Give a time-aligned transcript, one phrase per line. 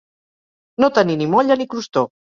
[0.85, 2.09] No tenir ni molla ni crostó.